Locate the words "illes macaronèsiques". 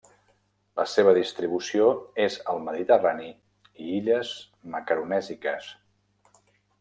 3.99-5.69